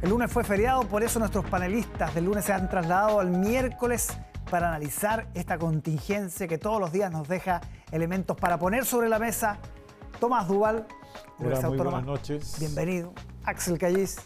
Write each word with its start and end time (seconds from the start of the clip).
El 0.00 0.10
lunes 0.10 0.30
fue 0.30 0.44
feriado, 0.44 0.82
por 0.82 1.02
eso 1.02 1.18
nuestros 1.18 1.44
panelistas 1.46 2.14
del 2.14 2.26
lunes 2.26 2.44
se 2.44 2.52
han 2.52 2.68
trasladado 2.68 3.18
al 3.18 3.30
miércoles 3.30 4.16
para 4.48 4.68
analizar 4.68 5.26
esta 5.34 5.58
contingencia 5.58 6.46
que 6.46 6.56
todos 6.56 6.80
los 6.80 6.92
días 6.92 7.10
nos 7.10 7.26
deja 7.26 7.60
elementos 7.90 8.36
para 8.36 8.58
poner 8.60 8.84
sobre 8.84 9.08
la 9.08 9.18
mesa. 9.18 9.58
Tomás 10.20 10.46
Duval. 10.46 10.86
Buenas 11.38 12.04
noches. 12.04 12.56
Bienvenido. 12.60 13.12
Axel 13.42 13.76
Callis, 13.76 14.18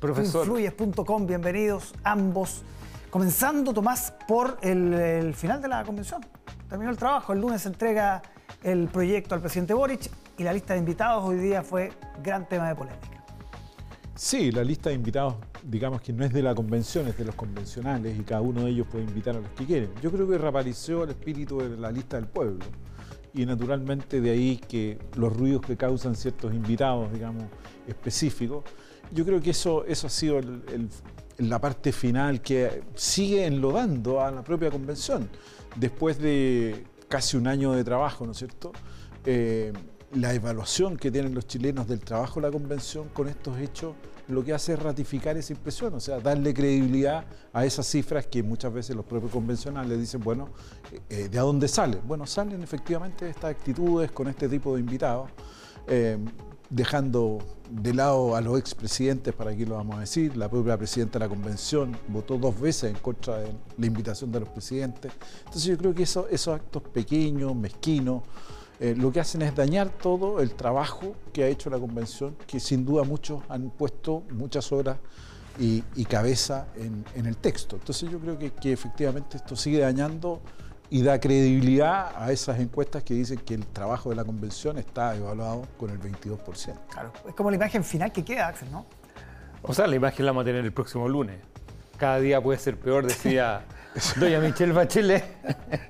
profesor. 0.00 0.44
Influyes.com, 0.44 1.26
bienvenidos 1.26 1.94
ambos. 2.02 2.64
Comenzando, 3.08 3.72
Tomás, 3.72 4.12
por 4.26 4.58
el, 4.60 4.92
el, 4.92 5.34
final 5.34 5.62
de 5.62 5.68
la 5.68 5.84
convención. 5.84 6.20
Terminó 6.68 6.90
el 6.90 6.96
trabajo, 6.96 7.32
el 7.32 7.40
lunes 7.40 7.62
se 7.62 7.68
entrega 7.68 8.22
el 8.64 8.88
proyecto 8.88 9.36
al 9.36 9.40
presidente 9.40 9.72
Boric 9.72 10.10
y 10.36 10.42
la 10.42 10.52
lista 10.52 10.72
de 10.72 10.80
invitados 10.80 11.22
hoy 11.22 11.36
día 11.36 11.62
fue 11.62 11.92
gran 12.22 12.48
tema 12.48 12.68
de 12.68 12.74
polémica. 12.74 13.11
Sí, 14.14 14.52
la 14.52 14.62
lista 14.62 14.90
de 14.90 14.96
invitados, 14.96 15.36
digamos 15.62 16.02
que 16.02 16.12
no 16.12 16.24
es 16.24 16.32
de 16.32 16.42
la 16.42 16.54
convención, 16.54 17.08
es 17.08 17.16
de 17.16 17.24
los 17.24 17.34
convencionales 17.34 18.18
y 18.18 18.22
cada 18.22 18.42
uno 18.42 18.64
de 18.64 18.70
ellos 18.70 18.86
puede 18.86 19.04
invitar 19.04 19.36
a 19.36 19.40
los 19.40 19.50
que 19.52 19.64
quieren. 19.64 19.90
Yo 20.02 20.12
creo 20.12 20.28
que 20.28 20.36
reapareció 20.36 21.04
el 21.04 21.10
espíritu 21.10 21.58
de 21.58 21.78
la 21.78 21.90
lista 21.90 22.16
del 22.16 22.26
pueblo 22.26 22.64
y 23.32 23.46
naturalmente 23.46 24.20
de 24.20 24.30
ahí 24.30 24.56
que 24.58 24.98
los 25.16 25.34
ruidos 25.34 25.62
que 25.62 25.78
causan 25.78 26.14
ciertos 26.14 26.52
invitados, 26.52 27.10
digamos, 27.10 27.44
específicos. 27.86 28.64
Yo 29.10 29.24
creo 29.24 29.40
que 29.40 29.50
eso, 29.50 29.84
eso 29.86 30.06
ha 30.06 30.10
sido 30.10 30.40
la 31.38 31.58
parte 31.58 31.90
final 31.92 32.42
que 32.42 32.82
sigue 32.94 33.46
enlodando 33.46 34.20
a 34.20 34.30
la 34.30 34.44
propia 34.44 34.70
convención. 34.70 35.28
Después 35.76 36.18
de 36.18 36.84
casi 37.08 37.38
un 37.38 37.46
año 37.46 37.72
de 37.72 37.82
trabajo, 37.82 38.26
¿no 38.26 38.32
es 38.32 38.38
cierto? 38.38 38.72
Eh, 39.24 39.72
la 40.14 40.34
evaluación 40.34 40.96
que 40.96 41.10
tienen 41.10 41.34
los 41.34 41.46
chilenos 41.46 41.88
del 41.88 42.00
trabajo 42.00 42.40
de 42.40 42.46
la 42.46 42.52
convención 42.52 43.08
con 43.08 43.28
estos 43.28 43.58
hechos 43.58 43.94
lo 44.28 44.44
que 44.44 44.52
hace 44.52 44.74
es 44.74 44.78
ratificar 44.78 45.36
esa 45.36 45.52
impresión, 45.52 45.94
o 45.94 46.00
sea, 46.00 46.20
darle 46.20 46.54
credibilidad 46.54 47.24
a 47.52 47.64
esas 47.64 47.86
cifras 47.86 48.26
que 48.26 48.42
muchas 48.42 48.72
veces 48.72 48.96
los 48.96 49.04
propios 49.04 49.32
convencionales 49.32 49.98
dicen, 49.98 50.20
bueno, 50.22 50.48
eh, 50.92 51.00
eh, 51.08 51.28
¿de 51.28 51.38
dónde 51.38 51.68
salen? 51.68 52.00
Bueno, 52.06 52.26
salen 52.26 52.62
efectivamente 52.62 53.28
estas 53.28 53.50
actitudes 53.50 54.10
con 54.12 54.28
este 54.28 54.48
tipo 54.48 54.74
de 54.74 54.80
invitados, 54.80 55.30
eh, 55.86 56.18
dejando 56.70 57.38
de 57.70 57.94
lado 57.94 58.36
a 58.36 58.40
los 58.40 58.58
expresidentes, 58.58 59.34
para 59.34 59.50
aquí 59.50 59.64
lo 59.64 59.74
vamos 59.74 59.96
a 59.96 60.00
decir, 60.00 60.36
la 60.36 60.48
propia 60.48 60.76
presidenta 60.78 61.18
de 61.18 61.24
la 61.24 61.28
convención 61.28 61.96
votó 62.08 62.38
dos 62.38 62.58
veces 62.58 62.94
en 62.94 62.98
contra 62.98 63.38
de 63.38 63.52
la 63.76 63.86
invitación 63.86 64.30
de 64.30 64.40
los 64.40 64.48
presidentes. 64.48 65.12
Entonces 65.40 65.64
yo 65.64 65.76
creo 65.76 65.94
que 65.94 66.04
esos 66.04 66.48
actos 66.48 66.82
pequeños, 66.82 67.54
mezquinos, 67.54 68.22
eh, 68.84 68.96
lo 68.96 69.12
que 69.12 69.20
hacen 69.20 69.42
es 69.42 69.54
dañar 69.54 69.90
todo 69.90 70.40
el 70.40 70.54
trabajo 70.54 71.14
que 71.32 71.44
ha 71.44 71.46
hecho 71.46 71.70
la 71.70 71.78
convención, 71.78 72.34
que 72.48 72.58
sin 72.58 72.84
duda 72.84 73.04
muchos 73.04 73.40
han 73.48 73.70
puesto 73.70 74.24
muchas 74.32 74.72
horas 74.72 74.96
y, 75.56 75.82
cabeza 76.06 76.66
en, 76.74 77.04
el 77.24 77.36
texto. 77.36 77.76
Entonces 77.76 78.10
yo 78.10 78.18
creo 78.18 78.36
que, 78.36 78.72
efectivamente 78.72 79.36
esto 79.36 79.54
sigue 79.54 79.78
dañando 79.78 80.42
y 80.90 81.00
da 81.00 81.20
credibilidad 81.20 82.10
a 82.16 82.32
esas 82.32 82.58
encuestas 82.58 83.04
que 83.04 83.14
dicen 83.14 83.38
que 83.38 83.54
el 83.54 83.68
trabajo 83.68 84.10
de 84.10 84.16
la 84.16 84.24
convención 84.24 84.76
está 84.78 85.14
evaluado 85.14 85.68
con 85.78 85.90
el 85.90 86.00
22%. 86.00 86.76
Claro, 86.90 87.12
es 87.28 87.34
como 87.36 87.50
la 87.50 87.56
imagen 87.56 87.84
final 87.84 88.10
que 88.10 88.24
queda, 88.24 88.48
Axel, 88.48 88.68
¿no? 88.72 88.84
O 89.62 89.72
sea, 89.72 89.86
la 89.86 89.94
imagen 89.94 90.26
la 90.26 90.32
vamos 90.32 90.42
a 90.42 90.46
tener 90.46 90.64
el 90.64 90.72
próximo 90.72 91.08
lunes. 91.08 91.38
Cada 91.98 92.18
día 92.18 92.42
puede 92.42 92.58
ser 92.58 92.76
peor, 92.80 93.06
decía 93.06 93.64
doña 94.18 94.40
Michelle 94.40 94.72
Bachelet. 94.72 95.24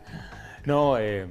no, 0.67 0.99
eh, 0.99 1.27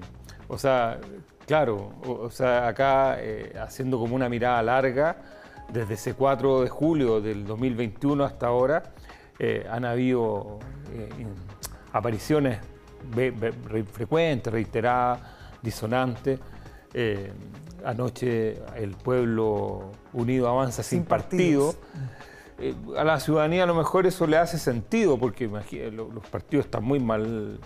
o 0.47 0.57
sea, 0.57 0.99
Claro, 1.45 1.91
o, 2.05 2.29
sea, 2.29 2.67
acá 2.67 3.17
eh, 3.19 3.53
haciendo 3.59 3.99
como 3.99 4.15
una 4.15 4.29
mirada 4.29 4.61
larga, 4.61 5.17
desde 5.71 5.95
ese 5.95 6.13
4 6.13 6.61
de 6.61 6.69
julio 6.69 7.21
del 7.21 7.45
2021 7.45 8.23
hasta 8.23 8.47
ahora, 8.47 8.83
eh, 9.39 9.65
han 9.69 9.85
habido 9.85 10.59
eh, 10.93 11.09
apariciones 11.93 12.59
frecuentes, 13.91 14.53
reiteradas, 14.53 15.19
disonantes. 15.61 16.39
anoche 17.83 18.61
el 18.75 18.91
pueblo 18.91 19.91
unido 20.13 20.47
avanza 20.47 20.83
sin, 20.83 21.03
partido. 21.03 21.73
a 22.95 23.03
la 23.03 23.19
ciudadanía 23.19 23.63
a 23.63 23.65
lo 23.65 23.73
mejor 23.73 24.05
eso 24.05 24.27
le 24.27 24.37
hace 24.37 24.59
sentido, 24.59 25.17
porque 25.17 25.47
los 25.47 26.27
partidos 26.29 26.65
están 26.65 26.83
muy 26.83 26.99
mal 26.99 27.59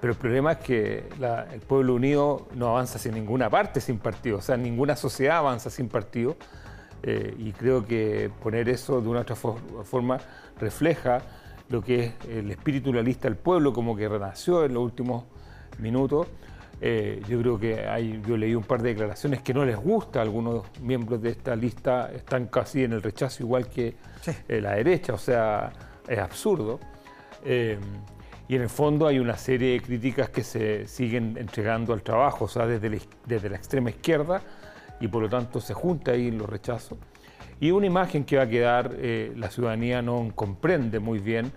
pero 0.00 0.12
el 0.12 0.18
problema 0.18 0.52
es 0.52 0.58
que 0.58 1.08
el 1.52 1.60
pueblo 1.60 1.94
unido 1.94 2.48
no 2.54 2.68
avanza 2.68 2.98
sin 2.98 3.14
ninguna 3.14 3.48
parte 3.48 3.80
sin 3.80 3.98
partido, 3.98 4.38
o 4.38 4.42
sea, 4.42 4.56
ninguna 4.56 4.96
sociedad 4.96 5.38
avanza 5.38 5.70
sin 5.70 5.88
partido. 5.88 6.36
Eh, 7.02 7.34
y 7.38 7.52
creo 7.52 7.86
que 7.86 8.30
poner 8.42 8.68
eso 8.68 9.00
de 9.00 9.08
una 9.08 9.20
otra 9.20 9.36
forma 9.36 10.18
refleja 10.58 11.20
lo 11.68 11.82
que 11.82 12.04
es 12.04 12.14
el 12.28 12.50
espíritu 12.50 12.90
de 12.90 12.96
la 12.96 13.02
lista 13.02 13.28
del 13.28 13.36
pueblo, 13.36 13.72
como 13.72 13.96
que 13.96 14.08
renació 14.08 14.64
en 14.64 14.74
los 14.74 14.82
últimos 14.82 15.24
minutos. 15.78 16.26
Eh, 16.80 17.22
yo 17.28 17.40
creo 17.40 17.58
que 17.58 17.86
hay, 17.86 18.20
yo 18.26 18.36
leí 18.36 18.54
un 18.54 18.64
par 18.64 18.82
de 18.82 18.90
declaraciones 18.90 19.40
que 19.40 19.54
no 19.54 19.64
les 19.64 19.76
gusta 19.76 20.18
a 20.18 20.22
algunos 20.22 20.64
miembros 20.80 21.22
de 21.22 21.30
esta 21.30 21.56
lista, 21.56 22.10
están 22.12 22.46
casi 22.46 22.84
en 22.84 22.92
el 22.92 23.02
rechazo 23.02 23.42
igual 23.42 23.68
que 23.68 23.96
eh, 24.48 24.60
la 24.60 24.74
derecha, 24.74 25.14
o 25.14 25.18
sea, 25.18 25.72
es 26.06 26.18
absurdo. 26.18 26.80
Y 28.48 28.54
en 28.54 28.62
el 28.62 28.68
fondo 28.68 29.06
hay 29.06 29.18
una 29.18 29.36
serie 29.36 29.72
de 29.72 29.80
críticas 29.80 30.30
que 30.30 30.44
se 30.44 30.86
siguen 30.86 31.36
entregando 31.36 31.92
al 31.92 32.02
trabajo, 32.02 32.44
o 32.44 32.48
sea, 32.48 32.66
desde 32.66 32.90
la, 32.90 32.98
desde 33.24 33.50
la 33.50 33.56
extrema 33.56 33.90
izquierda, 33.90 34.40
y 35.00 35.08
por 35.08 35.22
lo 35.22 35.28
tanto 35.28 35.60
se 35.60 35.74
junta 35.74 36.12
ahí 36.12 36.30
los 36.30 36.48
rechazos. 36.48 36.98
Y 37.58 37.70
una 37.70 37.86
imagen 37.86 38.24
que 38.24 38.36
va 38.36 38.44
a 38.44 38.48
quedar, 38.48 38.94
eh, 38.98 39.32
la 39.36 39.50
ciudadanía 39.50 40.00
no 40.00 40.30
comprende 40.34 41.00
muy 41.00 41.18
bien, 41.18 41.50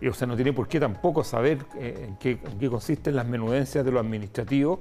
y, 0.00 0.08
o 0.08 0.14
sea, 0.14 0.26
no 0.26 0.36
tiene 0.36 0.52
por 0.52 0.68
qué 0.68 0.78
tampoco 0.78 1.24
saber 1.24 1.58
eh, 1.78 2.04
en, 2.08 2.16
qué, 2.16 2.32
en, 2.32 2.58
qué, 2.58 2.68
consisten 2.68 3.16
las 3.16 3.26
menudencias 3.26 3.84
de 3.84 3.90
lo 3.90 3.98
administrativo, 3.98 4.80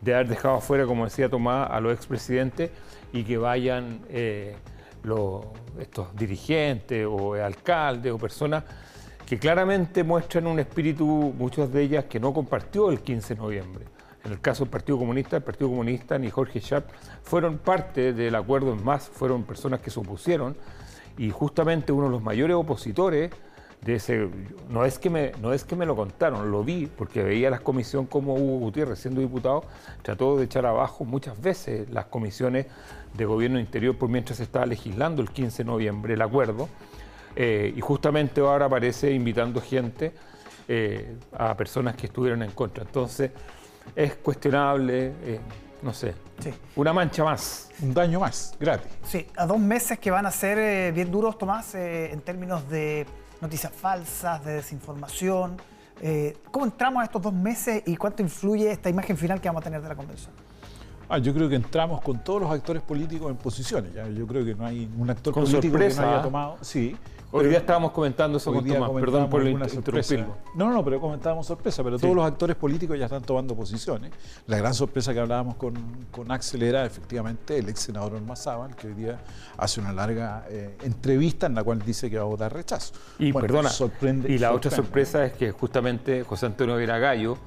de 0.00 0.14
haber 0.14 0.28
dejado 0.28 0.56
afuera, 0.56 0.86
como 0.86 1.04
decía 1.04 1.28
Tomás, 1.28 1.70
a 1.70 1.80
los 1.80 1.92
expresidentes 1.94 2.70
y 3.12 3.24
que 3.24 3.36
vayan 3.36 4.00
eh, 4.08 4.54
los, 5.02 5.44
estos 5.78 6.14
dirigentes 6.14 7.06
o 7.08 7.34
alcaldes 7.34 8.12
o 8.12 8.18
personas 8.18 8.64
que 9.30 9.38
claramente 9.38 10.02
muestran 10.02 10.48
un 10.48 10.58
espíritu, 10.58 11.04
muchas 11.38 11.72
de 11.72 11.82
ellas, 11.82 12.06
que 12.06 12.18
no 12.18 12.34
compartió 12.34 12.90
el 12.90 12.98
15 12.98 13.36
de 13.36 13.40
noviembre. 13.40 13.84
En 14.24 14.32
el 14.32 14.40
caso 14.40 14.64
del 14.64 14.72
Partido 14.72 14.98
Comunista, 14.98 15.36
el 15.36 15.44
Partido 15.44 15.70
Comunista 15.70 16.18
ni 16.18 16.28
Jorge 16.30 16.58
Schaap 16.58 16.90
fueron 17.22 17.58
parte 17.58 18.12
del 18.12 18.34
acuerdo, 18.34 18.72
en 18.72 18.82
más, 18.84 19.08
fueron 19.08 19.44
personas 19.44 19.78
que 19.82 19.90
se 19.90 20.00
opusieron 20.00 20.56
y 21.16 21.30
justamente 21.30 21.92
uno 21.92 22.06
de 22.06 22.10
los 22.10 22.22
mayores 22.24 22.56
opositores 22.56 23.30
de 23.82 23.94
ese, 23.94 24.28
no 24.68 24.84
es, 24.84 24.98
que 24.98 25.10
me, 25.10 25.30
no 25.40 25.52
es 25.52 25.62
que 25.62 25.76
me 25.76 25.86
lo 25.86 25.94
contaron, 25.94 26.50
lo 26.50 26.64
vi 26.64 26.86
porque 26.86 27.22
veía 27.22 27.50
la 27.50 27.60
comisión 27.60 28.06
como 28.06 28.34
Hugo 28.34 28.58
Gutiérrez, 28.58 28.98
siendo 28.98 29.20
diputado, 29.20 29.62
trató 30.02 30.38
de 30.38 30.46
echar 30.46 30.66
abajo 30.66 31.04
muchas 31.04 31.40
veces 31.40 31.88
las 31.90 32.06
comisiones 32.06 32.66
de 33.14 33.24
gobierno 33.26 33.60
interior 33.60 33.96
por 33.96 34.08
mientras 34.08 34.38
se 34.38 34.42
estaba 34.42 34.66
legislando 34.66 35.22
el 35.22 35.30
15 35.30 35.62
de 35.62 35.66
noviembre 35.68 36.14
el 36.14 36.22
acuerdo. 36.22 36.68
Eh, 37.36 37.72
y 37.76 37.80
justamente 37.80 38.40
ahora 38.40 38.66
aparece 38.66 39.12
invitando 39.12 39.60
gente 39.60 40.12
eh, 40.68 41.16
a 41.32 41.56
personas 41.56 41.96
que 41.96 42.06
estuvieron 42.06 42.42
en 42.42 42.50
contra. 42.52 42.84
Entonces, 42.84 43.30
es 43.94 44.16
cuestionable, 44.16 45.12
eh, 45.22 45.40
no 45.82 45.92
sé, 45.92 46.14
una 46.76 46.92
mancha 46.92 47.24
más. 47.24 47.70
Un 47.82 47.94
daño 47.94 48.20
más, 48.20 48.54
gratis. 48.58 48.90
Sí, 49.04 49.26
a 49.36 49.46
dos 49.46 49.58
meses 49.58 49.98
que 49.98 50.10
van 50.10 50.26
a 50.26 50.30
ser 50.30 50.92
bien 50.92 51.10
duros, 51.10 51.38
Tomás, 51.38 51.74
en 51.74 52.20
términos 52.20 52.68
de 52.68 53.06
noticias 53.40 53.72
falsas, 53.72 54.44
de 54.44 54.54
desinformación. 54.54 55.56
¿Cómo 56.50 56.64
entramos 56.64 57.00
a 57.02 57.04
estos 57.04 57.22
dos 57.22 57.32
meses 57.32 57.82
y 57.86 57.96
cuánto 57.96 58.22
influye 58.22 58.70
esta 58.70 58.88
imagen 58.88 59.16
final 59.16 59.40
que 59.40 59.48
vamos 59.48 59.60
a 59.62 59.64
tener 59.64 59.82
de 59.82 59.88
la 59.88 59.94
convención? 59.94 60.32
Ah, 61.08 61.18
yo 61.18 61.34
creo 61.34 61.48
que 61.48 61.56
entramos 61.56 62.00
con 62.02 62.22
todos 62.22 62.42
los 62.42 62.50
actores 62.52 62.82
políticos 62.82 63.30
en 63.30 63.36
posiciones. 63.36 63.92
Yo 64.14 64.26
creo 64.26 64.44
que 64.44 64.54
no 64.54 64.64
hay 64.64 64.88
un 64.96 65.10
actor 65.10 65.34
político 65.34 65.76
que 65.76 65.94
no 65.94 66.08
haya 66.08 66.22
tomado. 66.22 66.58
Sí, 66.60 66.96
Hoy 67.32 67.46
día 67.46 67.58
estábamos 67.58 67.92
comentando 67.92 68.38
eso 68.38 68.52
con 68.52 68.66
Tomás, 68.66 68.90
perdón 68.90 69.30
por 69.30 69.46
interrumpirlo. 69.46 70.36
No, 70.54 70.68
no, 70.68 70.74
no, 70.74 70.84
pero 70.84 71.00
comentábamos 71.00 71.46
sorpresa, 71.46 71.84
pero 71.84 71.98
todos 71.98 72.14
los 72.14 72.24
actores 72.24 72.56
políticos 72.56 72.98
ya 72.98 73.04
están 73.04 73.22
tomando 73.22 73.54
posiciones. 73.54 74.10
La 74.46 74.58
gran 74.58 74.74
sorpresa 74.74 75.14
que 75.14 75.20
hablábamos 75.20 75.54
con, 75.56 75.74
con 76.10 76.30
Axel 76.32 76.62
era 76.62 76.84
efectivamente 76.84 77.58
el 77.58 77.68
ex 77.68 77.80
senador 77.80 78.14
Ormazábal, 78.14 78.74
que 78.74 78.88
hoy 78.88 78.94
día 78.94 79.20
hace 79.56 79.80
una 79.80 79.92
larga 79.92 80.44
eh, 80.48 80.76
entrevista 80.82 81.46
en 81.46 81.54
la 81.54 81.62
cual 81.62 81.80
dice 81.82 82.10
que 82.10 82.16
va 82.16 82.22
a 82.22 82.26
votar 82.26 82.52
rechazo. 82.52 82.94
Y 83.18 83.32
perdona, 83.32 83.68
sorprende, 83.68 84.32
y 84.32 84.38
la 84.38 84.52
otra 84.52 84.70
sorpresa 84.70 85.24
es 85.24 85.32
que 85.34 85.52
justamente 85.52 86.24
José 86.24 86.46
Antonio 86.46 86.74
Vera 86.76 86.98
Gallo, 86.98 87.38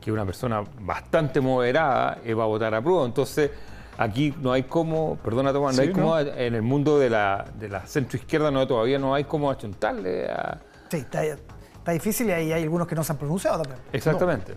que 0.00 0.10
es 0.10 0.14
una 0.14 0.24
persona 0.24 0.62
bastante 0.80 1.40
moderada, 1.40 2.20
eh, 2.24 2.34
va 2.34 2.44
a 2.44 2.46
votar 2.46 2.72
a 2.74 2.80
prueba. 2.80 3.04
Entonces 3.04 3.50
Aquí 3.96 4.34
no 4.40 4.52
hay 4.52 4.64
como, 4.64 5.16
perdona 5.16 5.52
Tomás, 5.52 5.76
no 5.76 5.82
hay 5.82 5.92
como 5.92 6.18
en 6.18 6.54
el 6.54 6.62
mundo 6.62 6.98
de 6.98 7.10
la, 7.10 7.44
de 7.58 7.68
la 7.68 7.86
centro 7.86 8.18
izquierda 8.18 8.50
no, 8.50 8.66
todavía 8.66 8.98
no 8.98 9.14
hay 9.14 9.24
como 9.24 9.50
achuntarle 9.50 10.28
a... 10.28 10.60
Sí, 10.90 10.98
está, 10.98 11.92
difícil 11.92 12.28
y 12.28 12.32
hay, 12.32 12.52
hay, 12.52 12.62
algunos 12.62 12.88
que 12.88 12.94
no 12.94 13.04
se 13.04 13.12
han 13.12 13.18
pronunciado 13.18 13.62
también. 13.62 13.80
Exactamente. 13.92 14.54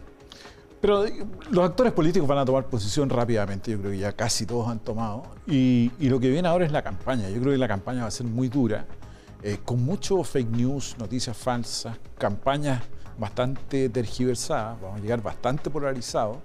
Pero 0.80 1.06
los 1.52 1.66
actores 1.66 1.92
políticos 1.94 2.28
van 2.28 2.38
a 2.38 2.46
tomar 2.46 2.66
posición 2.66 3.10
rápidamente, 3.10 3.72
yo 3.72 3.80
creo 3.80 3.92
que 3.92 3.98
ya 3.98 4.12
casi 4.14 4.46
todos 4.46 4.68
han 4.70 4.80
tomado. 4.80 5.24
Y, 5.48 5.92
y, 6.00 6.10
lo 6.10 6.20
que 6.20 6.30
viene 6.30 6.48
ahora 6.48 6.66
es 6.66 6.72
la 6.72 6.84
campaña. 6.84 7.30
Yo 7.30 7.40
creo 7.42 7.52
que 7.52 7.58
la 7.58 7.68
campaña 7.68 8.02
va 8.02 8.08
a 8.08 8.12
ser 8.12 8.28
muy 8.28 8.48
dura. 8.48 8.86
eh, 9.44 9.60
con 9.64 9.84
mucho 9.84 10.24
fake 10.24 10.50
news, 10.50 10.96
noticias 10.98 11.38
falsas, 11.38 11.98
campañas 12.18 12.82
bastante 13.18 13.90
tergiversadas, 13.90 14.80
vamos 14.82 15.00
a 15.00 15.02
llegar 15.02 15.22
bastante 15.22 15.70
polarizados. 15.70 16.38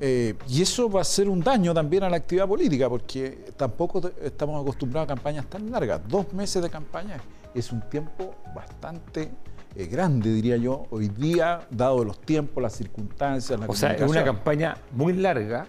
Eh, 0.00 0.34
y 0.48 0.62
eso 0.62 0.88
va 0.88 1.00
a 1.00 1.04
ser 1.04 1.28
un 1.28 1.40
daño 1.40 1.74
también 1.74 2.04
a 2.04 2.10
la 2.10 2.18
actividad 2.18 2.46
política, 2.46 2.88
porque 2.88 3.52
tampoco 3.56 4.00
estamos 4.22 4.62
acostumbrados 4.62 5.10
a 5.10 5.14
campañas 5.14 5.46
tan 5.46 5.70
largas. 5.70 6.00
Dos 6.06 6.32
meses 6.32 6.62
de 6.62 6.70
campaña 6.70 7.18
es 7.54 7.72
un 7.72 7.80
tiempo 7.88 8.34
bastante 8.54 9.30
eh, 9.74 9.86
grande, 9.86 10.32
diría 10.32 10.56
yo, 10.56 10.86
hoy 10.90 11.08
día, 11.08 11.66
dado 11.70 12.04
los 12.04 12.20
tiempos, 12.20 12.62
las 12.62 12.74
circunstancias, 12.74 13.58
la 13.58 13.66
O 13.66 13.74
sea, 13.74 13.92
es 13.92 14.02
una 14.02 14.24
campaña 14.24 14.76
muy 14.92 15.12
larga 15.12 15.66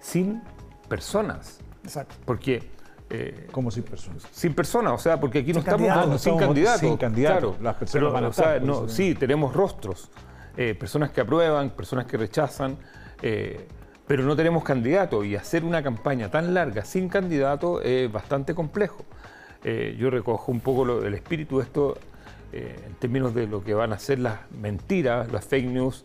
sin 0.00 0.42
personas. 0.88 1.58
Exacto. 1.84 2.14
Porque... 2.24 2.80
Eh, 3.12 3.48
¿Cómo 3.50 3.72
sin 3.72 3.82
personas? 3.82 4.22
Sin 4.30 4.54
personas, 4.54 4.92
o 4.92 4.98
sea, 4.98 5.18
porque 5.18 5.40
aquí 5.40 5.52
no 5.52 5.58
estamos 5.58 6.20
sin 6.22 6.38
candidatos. 6.38 6.80
Sin 6.80 6.96
candidatos. 6.96 7.60
Las 7.60 7.74
personas 7.74 8.12
van 8.12 8.24
a 8.24 8.28
estar, 8.28 8.62
no, 8.62 8.88
sí, 8.88 9.16
tenemos 9.16 9.52
rostros. 9.52 10.10
Eh, 10.56 10.76
personas 10.76 11.10
que 11.10 11.20
aprueban, 11.20 11.70
personas 11.70 12.06
que 12.06 12.16
rechazan, 12.16 12.78
pero 13.20 14.24
no 14.24 14.36
tenemos 14.36 14.64
candidatos. 14.64 15.24
Y 15.26 15.36
hacer 15.36 15.64
una 15.64 15.82
campaña 15.82 16.30
tan 16.30 16.54
larga 16.54 16.84
sin 16.84 17.08
candidato 17.08 17.82
es 17.82 18.10
bastante 18.10 18.54
complejo. 18.54 19.04
yo 19.64 20.10
recojo 20.10 20.52
un 20.52 20.60
poco 20.60 21.02
el 21.02 21.14
espíritu 21.14 21.58
de 21.58 21.64
esto 21.64 21.98
eh, 22.52 22.74
en 22.84 22.94
términos 22.94 23.32
de 23.32 23.46
lo 23.46 23.62
que 23.62 23.74
van 23.74 23.92
a 23.92 23.98
ser 24.00 24.18
las 24.18 24.40
mentiras, 24.50 25.30
las 25.30 25.44
fake 25.44 25.66
news, 25.66 26.02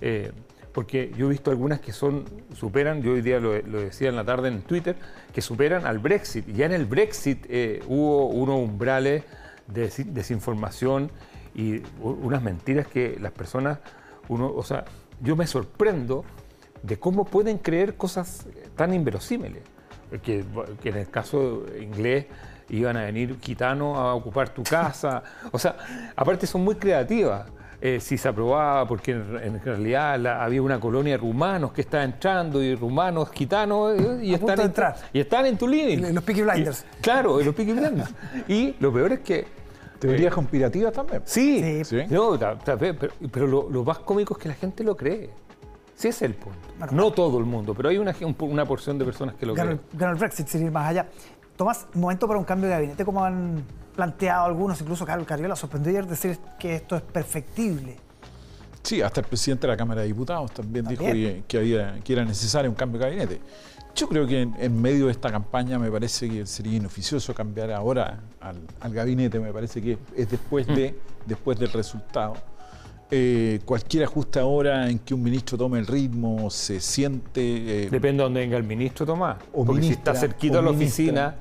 eh, 0.00 0.32
porque 0.72 1.12
yo 1.16 1.26
he 1.26 1.30
visto 1.30 1.52
algunas 1.52 1.78
que 1.78 1.92
son, 1.92 2.24
superan, 2.52 3.00
yo 3.00 3.12
hoy 3.12 3.22
día 3.22 3.38
lo, 3.38 3.52
decía 3.52 4.08
en 4.08 4.16
la 4.16 4.24
tarde 4.24 4.48
en 4.48 4.62
Twitter, 4.62 4.96
que 5.32 5.40
superan 5.40 5.86
al 5.86 6.00
Brexit. 6.00 6.48
Ya 6.48 6.66
en 6.66 6.72
el 6.72 6.84
Brexit 6.84 7.46
eh, 7.48 7.80
hubo 7.86 8.26
unos 8.26 8.56
umbrales 8.56 9.22
de 9.68 9.88
desinformación 10.06 11.12
y 11.54 11.80
unas 12.00 12.42
mentiras 12.42 12.88
que 12.88 13.16
las 13.20 13.30
personas, 13.30 13.78
uno, 14.26 14.52
o 14.52 14.64
sea, 14.64 14.86
yo 15.20 15.36
me 15.36 15.46
sorprendo 15.46 16.24
de 16.84 16.98
cómo 16.98 17.24
pueden 17.24 17.58
creer 17.58 17.96
cosas 17.96 18.46
tan 18.76 18.92
inverosímiles. 18.92 19.62
Que, 20.22 20.44
que 20.80 20.90
en 20.90 20.96
el 20.96 21.10
caso 21.10 21.64
inglés 21.80 22.26
iban 22.68 22.96
a 22.96 23.04
venir 23.04 23.36
gitanos 23.40 23.98
a 23.98 24.14
ocupar 24.14 24.50
tu 24.50 24.62
casa. 24.62 25.22
O 25.50 25.58
sea, 25.58 25.76
aparte 26.14 26.46
son 26.46 26.62
muy 26.62 26.76
creativas. 26.76 27.46
Eh, 27.80 28.00
si 28.00 28.16
se 28.16 28.28
aprobaba, 28.28 28.86
porque 28.88 29.10
en, 29.10 29.60
realidad 29.62 30.26
había 30.42 30.62
una 30.62 30.80
colonia 30.80 31.14
de 31.14 31.18
rumanos 31.18 31.72
que 31.72 31.82
estaba 31.82 32.04
entrando 32.04 32.62
y 32.62 32.74
rumanos, 32.74 33.30
gitanos, 33.30 34.00
eh, 34.00 34.20
y, 34.22 34.32
están, 34.32 34.58
en, 34.58 34.72
y 35.12 35.20
están 35.20 35.44
en 35.44 35.58
tu 35.58 35.68
living. 35.68 36.14
Los 36.14 36.24
Peaky 36.24 36.42
Blinders. 36.42 36.86
claro, 37.02 37.42
los 37.42 37.54
Peaky 37.54 37.72
Blinders. 37.72 38.10
y 38.48 38.74
lo 38.80 38.90
peor 38.90 39.12
es 39.12 39.20
que 39.20 39.46
Teorías 39.98 40.32
eh, 40.32 40.34
conspirativas 40.34 40.92
también. 40.92 41.22
Sí, 41.24 41.82
pero, 43.30 43.46
lo, 43.46 43.84
más 43.84 43.98
cómico 44.00 44.34
es 44.34 44.42
que 44.42 44.48
la 44.48 44.54
gente 44.54 44.84
lo 44.84 44.96
cree. 44.96 45.30
Sí, 45.96 46.08
es 46.08 46.22
el 46.22 46.34
punto. 46.34 46.58
no 46.90 47.12
todo 47.12 47.38
el 47.38 47.44
mundo, 47.44 47.74
pero 47.74 47.88
hay 47.88 47.98
una, 47.98 48.14
una 48.40 48.64
porción 48.64 48.98
de 48.98 49.04
personas 49.04 49.34
que 49.36 49.46
lo 49.46 49.54
creen. 49.54 49.80
Gana 49.92 50.12
el 50.12 50.18
Brexit 50.18 50.48
sin 50.48 50.64
ir 50.64 50.72
más 50.72 50.88
allá. 50.88 51.08
Tomás, 51.56 51.86
momento 51.94 52.26
para 52.26 52.38
un 52.38 52.44
cambio 52.44 52.68
de 52.68 52.74
gabinete, 52.74 53.04
como 53.04 53.24
han 53.24 53.62
planteado 53.94 54.46
algunos, 54.46 54.80
incluso 54.80 55.06
Carlos 55.06 55.26
Carriola 55.26 55.54
sorprendió 55.54 55.90
ayer 55.90 56.06
decir 56.06 56.38
que 56.58 56.74
esto 56.74 56.96
es 56.96 57.02
perfectible. 57.02 57.96
Sí, 58.82 59.00
hasta 59.00 59.20
el 59.20 59.26
presidente 59.26 59.66
de 59.66 59.72
la 59.72 59.76
Cámara 59.76 60.02
de 60.02 60.08
Diputados 60.08 60.52
también, 60.52 60.84
dijo 60.84 61.04
que, 61.04 61.56
había, 61.56 62.00
que 62.00 62.12
era 62.12 62.24
necesario 62.24 62.70
un 62.70 62.76
cambio 62.76 62.98
de 62.98 63.06
gabinete. 63.06 63.40
Yo 63.94 64.08
creo 64.08 64.26
que 64.26 64.42
en, 64.42 64.82
medio 64.82 65.06
de 65.06 65.12
esta 65.12 65.30
campaña 65.30 65.78
me 65.78 65.90
parece 65.90 66.28
que 66.28 66.44
sería 66.44 66.76
inoficioso 66.76 67.32
cambiar 67.32 67.70
ahora 67.70 68.20
al, 68.40 68.60
al 68.80 68.92
gabinete, 68.92 69.38
me 69.38 69.52
parece 69.52 69.80
que 69.80 69.96
es 70.16 70.28
después, 70.28 70.66
de, 70.66 70.98
después 71.24 71.58
del 71.58 71.70
resultado. 71.70 72.34
Eh, 73.10 73.60
cualquier 73.64 74.04
ajuste 74.04 74.40
ahora 74.40 74.88
en 74.88 74.98
que 74.98 75.14
un 75.14 75.22
ministro 75.22 75.58
tome 75.58 75.78
el 75.78 75.86
ritmo, 75.86 76.50
se 76.50 76.80
siente... 76.80 77.84
Eh, 77.84 77.88
Depende 77.90 78.18
de 78.18 78.24
dónde 78.24 78.40
venga 78.40 78.56
el 78.56 78.64
ministro, 78.64 79.06
Tomás. 79.06 79.36
O 79.52 79.64
Porque 79.64 79.82
si 79.82 79.92
está 79.92 80.14
cerquita 80.14 80.58
a 80.58 80.62
la 80.62 80.70
oficina, 80.70 81.36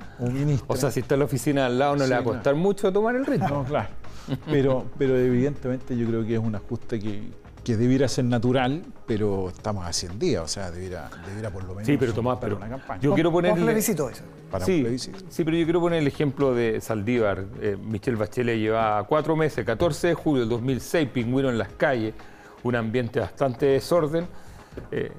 o, 0.67 0.75
sea, 0.75 0.91
si 0.91 0.99
está 0.99 1.15
en 1.15 1.19
la 1.19 1.25
oficina 1.25 1.65
al 1.65 1.79
lado 1.79 1.95
no 1.95 2.05
le 2.05 2.13
va 2.13 2.21
a 2.21 2.23
costar 2.23 2.55
mucho 2.55 2.91
tomar 2.91 3.15
el 3.15 3.25
ritmo. 3.25 3.47
No, 3.49 3.63
claro. 3.63 3.89
Pero, 4.45 4.85
pero 4.97 5.17
evidentemente 5.17 5.97
yo 5.97 6.07
creo 6.07 6.25
que 6.25 6.35
es 6.35 6.39
un 6.39 6.55
ajuste 6.55 6.97
que, 6.97 7.23
que 7.63 7.77
debiera 7.77 8.07
ser 8.07 8.25
natural, 8.25 8.83
pero 9.05 9.49
estamos 9.49 9.85
a 9.85 9.93
100 9.93 10.19
días, 10.19 10.43
o 10.43 10.47
sea, 10.47 10.69
debiera, 10.69 11.09
debiera 11.25 11.49
por 11.49 11.63
lo 11.63 11.69
menos. 11.69 11.85
Sí, 11.85 11.97
pero 11.97 12.13
Tomás, 12.13 12.37
pero 12.41 12.57
una 12.57 12.67
campaña. 12.67 13.01
Yo 13.01 13.13
quiero 13.13 13.31
poner. 13.31 13.53
plebiscito 13.53 14.09
eso. 14.09 14.23
Para 14.51 14.65
sí, 14.65 14.85
sí, 14.99 15.43
pero 15.43 15.57
yo 15.57 15.63
quiero 15.63 15.79
poner 15.79 15.99
el 15.99 16.07
ejemplo 16.07 16.53
de 16.53 16.79
Saldívar. 16.79 17.45
Eh, 17.61 17.77
Michelle 17.81 18.17
Bachelet 18.17 18.59
lleva 18.59 19.03
cuatro 19.07 19.35
meses, 19.35 19.65
14 19.65 20.09
de 20.09 20.13
julio 20.13 20.41
del 20.41 20.49
2006, 20.49 21.09
pingüino 21.09 21.49
en 21.49 21.57
las 21.57 21.69
calles, 21.69 22.13
un 22.63 22.75
ambiente 22.75 23.19
bastante 23.19 23.65
desorden. 23.65 24.27
Eh, 24.91 25.11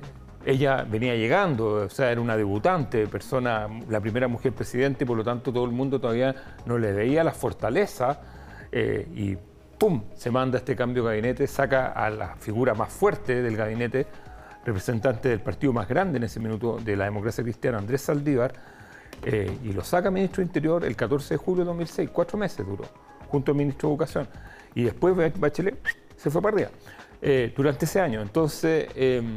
ella 0.47 0.87
venía 0.89 1.15
llegando, 1.15 1.87
o 1.87 1.89
sea, 1.89 2.13
era 2.13 2.21
una 2.21 2.37
debutante, 2.37 3.07
persona, 3.07 3.67
la 3.89 4.01
primera 4.01 4.29
mujer 4.29 4.53
presidente, 4.53 5.05
y 5.05 5.07
por 5.07 5.17
lo 5.17 5.25
tanto 5.25 5.53
todo 5.53 5.65
el 5.65 5.73
mundo 5.73 6.01
todavía 6.01 6.35
no 6.67 6.79
le 6.79 6.93
veía 6.93 7.25
la 7.25 7.33
fortaleza 7.33 8.21
eh, 8.71 9.09
y 9.15 9.37
¡pum!, 9.79 10.03
se 10.15 10.31
manda 10.31 10.59
este 10.59 10.77
cambio 10.77 11.05
de 11.05 11.11
gabinete, 11.11 11.47
saca 11.47 11.93
a 11.93 12.11
la 12.11 12.37
figura 12.37 12.75
más 12.75 12.93
fuerte 12.93 13.43
del 13.43 13.57
gabinete, 13.57 14.07
representante 14.65 15.29
del 15.29 15.41
partido 15.41 15.73
más 15.73 15.89
grande 15.89 16.19
en 16.19 16.25
ese 16.25 16.41
minuto 16.41 16.79
de 16.79 16.97
la 16.97 17.05
democracia 17.05 17.45
cristiana, 17.45 17.79
Andrés 17.79 18.03
Saldívar, 18.03 18.53
eh, 19.23 19.59
y 19.63 19.73
lo 19.73 19.85
saca 19.85 20.11
ministro 20.11 20.43
de 20.43 20.47
Interior 20.47 20.85
el 20.85 20.97
14 20.97 21.35
de 21.35 21.39
julio 21.39 21.65
de 21.65 21.69
2006, 21.69 22.11
cuatro 22.13 22.39
meses 22.39 22.67
duró, 22.67 22.85
junto 23.29 23.53
al 23.53 23.59
ministro 23.59 23.89
de 23.89 23.95
Educación. 23.95 24.29
Y 24.75 24.85
después 24.85 25.15
Bachelet 25.39 25.79
se 26.17 26.31
fue 26.31 26.43
para 26.43 26.55
arriba 26.55 26.71
eh, 27.23 27.53
durante 27.57 27.85
ese 27.85 28.01
año. 28.01 28.21
Entonces... 28.21 28.89
Em, 28.95 29.37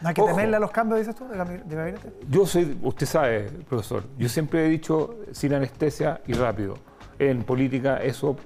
¿No 0.00 0.08
hay 0.08 0.14
que 0.14 0.22
temerle 0.22 0.56
a 0.56 0.60
los 0.60 0.70
cambios, 0.70 1.00
dices 1.00 1.14
tú, 1.14 1.28
de 1.28 1.36
gabinete? 1.36 2.10
Yo 2.28 2.46
soy, 2.46 2.78
usted 2.82 3.04
sabe, 3.04 3.50
profesor, 3.68 4.04
yo 4.16 4.30
siempre 4.30 4.64
he 4.64 4.68
dicho 4.70 5.18
sin 5.32 5.52
anestesia 5.52 6.22
y 6.26 6.32
rápido. 6.32 6.78
En 7.18 7.42
política 7.42 7.98
eso 7.98 8.36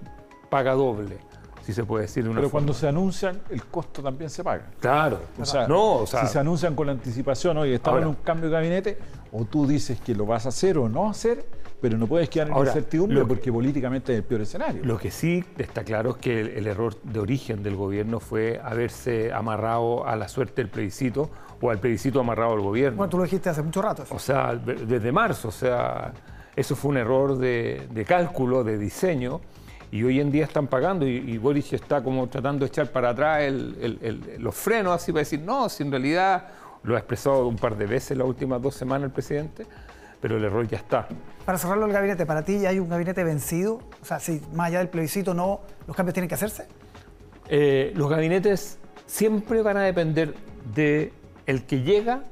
paga 0.55 0.75
doble, 0.75 1.19
si 1.63 1.73
se 1.73 1.83
puede 1.83 2.03
decir 2.03 2.23
de 2.23 2.31
una 2.31 2.39
Pero 2.39 2.49
cuando 2.49 2.73
se 2.73 2.87
anuncian, 2.87 3.41
el 3.51 3.65
costo 3.65 4.01
también 4.01 4.31
se 4.31 4.45
paga. 4.45 4.67
Claro. 4.79 5.19
O 5.37 5.45
sea, 5.45 5.67
no, 5.67 6.05
si 6.07 6.29
se 6.29 6.39
anuncian 6.39 6.77
con 6.77 6.87
la 6.87 6.93
anticipación, 6.93 7.57
oye, 7.57 7.75
estamos 7.75 8.03
en 8.03 8.07
un 8.07 8.15
cambio 8.15 8.49
de 8.49 8.55
gabinete, 8.55 8.99
o 9.33 9.47
tú 9.47 9.67
dices 9.67 10.01
que 10.01 10.15
lo 10.15 10.27
vas 10.27 10.47
a 10.47 10.51
hacer 10.51 10.79
o 10.79 10.89
no 10.89 11.11
hacer, 11.11 11.45
pero 11.81 11.99
no 11.99 12.07
puedes 12.07 12.29
quedar 12.29 12.51
en 12.51 12.57
incertidumbre 12.57 13.25
porque 13.25 13.53
políticamente 13.53 14.13
es 14.13 14.19
el 14.19 14.25
peor 14.25 14.43
escenario. 14.43 14.85
Lo 14.85 14.97
que 14.97 15.11
sí 15.11 15.45
está 15.59 15.83
claro 15.83 16.11
es 16.11 16.17
que 16.19 16.41
el, 16.41 16.69
error 16.69 16.95
de 17.03 17.19
origen 17.19 17.65
del 17.65 17.75
gobierno 17.75 18.21
fue 18.21 18.61
haberse 18.63 19.33
amarrado 19.33 20.07
a 20.07 20.15
la 20.15 20.29
suerte 20.29 20.63
del 20.63 20.71
plebiscito 20.71 21.31
o 21.61 21.69
al 21.69 21.81
plebiscito 21.81 22.21
amarrado 22.21 22.53
al 22.53 22.61
gobierno. 22.61 22.99
Bueno, 22.99 23.11
tú 23.11 23.17
lo 23.17 23.25
dijiste 23.25 23.49
hace 23.49 23.63
mucho 23.63 23.83
rato. 23.83 24.05
O 24.11 24.21
sea, 24.21 24.55
desde 24.55 25.11
marzo, 25.11 25.49
o 25.49 25.51
sea, 25.51 26.13
eso 26.55 26.77
fue 26.77 26.93
un 26.93 26.99
error 26.99 27.39
de, 27.39 27.89
de 27.91 28.05
cálculo, 28.05 28.63
de 28.63 28.79
diseño 28.79 29.41
y 29.95 30.03
hoy 30.03 30.19
en 30.19 30.29
día 30.29 30.43
están 30.43 30.67
pagando 30.67 31.07
y, 31.07 31.19
y 31.19 31.39
Boris 31.39 31.73
está 31.73 32.03
como 32.03 32.29
tratando 32.29 32.65
de 32.65 32.67
echar 32.67 32.91
para 32.91 33.11
atrás 33.11 33.45
los 34.41 34.53
frenos 34.53 34.93
así 34.93 35.13
para 35.13 35.21
decir, 35.21 35.39
no, 35.39 35.69
si 35.69 35.85
en 35.85 35.93
realidad 35.93 36.49
lo 36.83 36.97
ha 36.97 36.99
expresado 36.99 37.47
un 37.47 37.55
par 37.55 37.77
de 37.77 37.87
veces 37.87 38.19
las 38.19 38.27
últimas 38.27 38.61
dos 38.61 38.75
semanas 38.75 39.05
el 39.05 39.13
presidente, 39.13 39.65
pero 40.21 40.37
el 40.37 40.43
error 40.43 40.67
ya 40.67 40.79
está. 40.79 41.07
Para 41.47 41.59
cerrarlo 41.59 41.87
el 41.87 41.93
gabinete, 41.93 42.27
¿para 42.27 42.43
ti 42.43 42.59
ya 42.59 42.71
hay 42.71 42.81
un 42.81 42.89
gabinete 42.89 43.23
vencido? 43.23 43.83
O 44.03 44.05
sea, 44.05 44.19
si 44.19 44.43
más 44.53 44.67
allá 44.67 44.81
del 44.81 44.89
plebiscito 44.89 45.33
no, 45.33 45.61
los 45.87 45.97
cambios 45.97 46.13
tienen 46.13 46.29
que 46.29 46.35
hacerse. 46.35 46.67
Eh, 47.49 47.93
los 47.95 48.11
gabinetes 48.11 48.81
siempre 49.07 49.63
van 49.63 49.77
a 49.77 49.83
depender 49.83 50.35
de 50.75 51.13
el 51.47 51.67
que 51.67 51.83
llega 51.83 52.25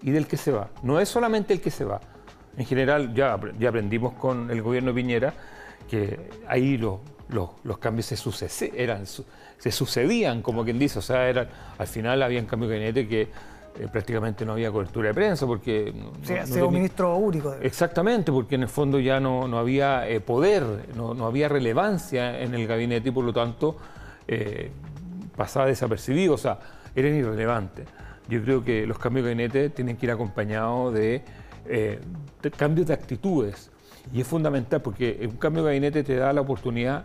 y 0.00 0.10
del 0.10 0.26
que 0.26 0.38
se 0.38 0.52
va. 0.52 0.70
No 0.82 0.98
es 0.98 1.10
solamente 1.10 1.52
el 1.52 1.60
que 1.60 1.70
se 1.70 1.84
va. 1.84 2.00
En 2.56 2.64
general, 2.64 3.12
ya, 3.12 3.38
ya 3.58 3.68
aprendimos 3.68 4.14
con 4.14 4.50
el 4.50 4.62
gobierno 4.62 4.94
Piñera 4.94 5.34
que 5.88 6.18
ahí 6.46 6.76
los, 6.76 6.98
los, 7.28 7.78
cambios 7.78 8.06
se, 8.06 8.72
eran, 8.76 9.04
se 9.06 9.72
sucedían, 9.72 10.42
como 10.42 10.64
quien 10.64 10.78
dice, 10.78 10.98
o 10.98 11.02
sea, 11.02 11.28
eran, 11.28 11.48
al 11.78 11.86
final 11.86 12.22
había 12.22 12.40
un 12.40 12.46
cambio 12.46 12.68
de 12.68 12.76
gabinete 12.76 13.08
que 13.08 13.28
eh, 13.78 13.86
prácticamente 13.90 14.44
no 14.44 14.52
había 14.52 14.70
cobertura 14.72 15.08
de 15.08 15.14
prensa 15.14 15.46
porque... 15.46 15.94
Sí, 16.22 16.34
no, 16.58 16.66
un 16.66 16.74
ministro 16.74 17.16
único. 17.16 17.54
Exactamente, 17.54 18.32
porque 18.32 18.56
en 18.56 18.62
el 18.62 18.68
fondo 18.68 18.98
ya 18.98 19.20
no, 19.20 19.46
no 19.46 19.58
había 19.58 20.08
eh, 20.08 20.20
poder, 20.20 20.64
no, 20.96 21.24
había 21.24 21.48
relevancia 21.48 22.40
en 22.40 22.54
el 22.54 22.66
gabinete 22.66 23.10
y 23.10 23.12
por 23.12 23.24
lo 23.24 23.32
tanto 23.32 23.76
eh, 24.26 24.70
pasaba 25.36 25.66
desapercibido, 25.66 26.34
o 26.34 26.38
sea, 26.38 26.58
eran 26.96 27.14
irrelevantes. 27.14 27.86
Yo 28.28 28.42
creo 28.42 28.64
que 28.64 28.86
los 28.86 28.98
cambios 28.98 29.24
de 29.24 29.34
gabinete 29.34 29.70
tienen 29.70 29.96
que 29.96 30.06
ir 30.06 30.12
acompañados 30.12 30.92
de, 30.92 31.22
de 31.64 32.50
cambios 32.50 32.88
de 32.88 32.94
actitudes. 32.94 33.70
Y 34.12 34.20
es 34.20 34.26
fundamental 34.26 34.82
porque 34.82 35.18
un 35.30 35.36
cambio 35.36 35.62
de 35.62 35.70
gabinete 35.70 36.02
te 36.02 36.16
da 36.16 36.32
la 36.32 36.40
oportunidad, 36.40 37.04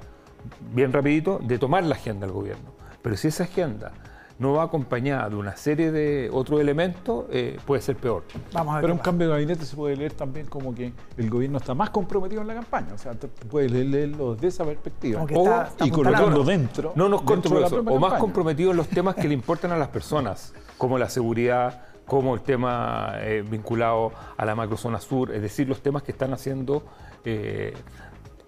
bien 0.73 0.91
rapidito, 0.91 1.39
de 1.43 1.57
tomar 1.57 1.83
la 1.83 1.95
agenda 1.95 2.25
del 2.25 2.33
gobierno. 2.33 2.71
Pero 3.01 3.17
si 3.17 3.27
esa 3.27 3.43
agenda 3.43 3.91
no 4.37 4.53
va 4.53 4.63
acompañada 4.63 5.29
de 5.29 5.35
una 5.35 5.55
serie 5.55 5.91
de 5.91 6.29
otros 6.31 6.59
elementos, 6.59 7.25
eh, 7.31 7.57
puede 7.65 7.81
ser 7.81 7.95
peor. 7.95 8.23
Vamos 8.51 8.73
a 8.73 8.77
ver 8.77 8.81
Pero 8.83 8.93
un 8.93 8.99
cambio 8.99 9.27
de 9.27 9.33
gabinete 9.33 9.65
se 9.65 9.75
puede 9.75 9.95
leer 9.95 10.13
también 10.13 10.47
como 10.47 10.75
que 10.75 10.91
el 11.17 11.29
gobierno 11.29 11.57
está 11.57 11.73
más 11.73 11.89
comprometido 11.89 12.41
en 12.41 12.47
la 12.47 12.55
campaña. 12.55 12.93
O 12.93 12.97
sea, 12.97 13.13
puedes 13.49 13.71
leerlo 13.71 14.33
desde 14.33 14.47
esa 14.47 14.65
perspectiva. 14.65 15.23
o, 15.23 15.85
y 15.85 15.89
colocarlo 15.89 16.43
dentro. 16.43 16.91
No 16.95 17.07
nos 17.07 17.25
dentro 17.25 17.59
O 17.85 17.99
más 17.99 18.19
comprometido 18.19 18.71
en 18.71 18.77
los 18.77 18.87
temas 18.87 19.15
que 19.15 19.27
le 19.27 19.33
importan 19.33 19.71
a 19.71 19.77
las 19.77 19.89
personas, 19.89 20.53
como 20.77 20.97
la 20.97 21.09
seguridad, 21.09 21.85
como 22.05 22.35
el 22.35 22.41
tema 22.41 23.15
eh, 23.19 23.43
vinculado 23.47 24.11
a 24.37 24.45
la 24.45 24.55
macrozona 24.55 24.99
sur, 24.99 25.31
es 25.31 25.41
decir, 25.41 25.67
los 25.67 25.81
temas 25.81 26.03
que 26.03 26.11
están 26.11 26.33
haciendo 26.33 26.83
eh, 27.23 27.73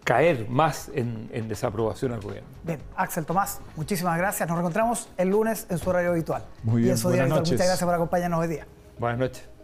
caer 0.03 0.47
más 0.47 0.89
en, 0.93 1.47
desaprobación 1.47 2.13
al 2.13 2.21
gobierno. 2.21 2.47
Bien, 2.63 2.79
Axel 2.95 3.25
Tomás, 3.25 3.59
muchísimas 3.75 4.17
gracias. 4.17 4.47
Nos 4.47 4.57
reencontramos 4.57 5.09
el 5.17 5.29
lunes 5.29 5.67
en 5.69 5.77
su 5.77 5.89
horario 5.89 6.11
habitual. 6.11 6.45
Muy 6.63 6.83
bien, 6.83 6.97
y 6.97 7.01
buenas 7.01 7.29
Muchas 7.29 7.57
gracias 7.57 7.83
por 7.83 7.93
acompañarnos 7.93 8.39
hoy 8.39 8.47
día. 8.47 8.67
Buenas 8.99 9.19
noches. 9.19 9.56